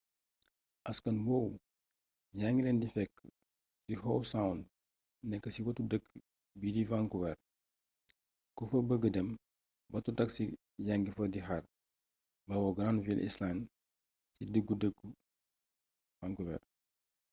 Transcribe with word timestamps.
askan 0.89 1.17
woowu 1.27 1.53
yaa 2.39 2.51
ngi 2.51 2.61
leen 2.65 2.81
di 2.81 2.87
fekk 2.95 3.15
ci 3.85 3.93
howe 4.01 4.23
sound 4.33 4.59
nekk 5.29 5.45
ci 5.53 5.59
wetu 5.65 5.83
dëkk 5.91 6.05
bii 6.59 6.73
di 6.75 6.89
vancouver 6.91 7.37
ku 8.55 8.63
fa 8.69 8.77
bëgga 8.89 9.09
dem 9.15 9.29
bato 9.91 10.09
taxi 10.19 10.43
yaa 10.85 10.99
ngi 10.99 11.11
fa 11.17 11.23
di 11.33 11.39
xaar 11.47 11.63
bawoo 12.47 12.75
granville 12.77 13.25
island 13.29 13.59
ci 14.33 14.41
diggu 14.53 14.73
dëkku 14.81 15.07
vancouver 16.19 16.61